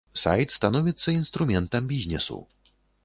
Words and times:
Сайт 0.19 0.53
становіцца 0.55 1.13
інструментам 1.19 1.83
бізнесу. 1.93 2.41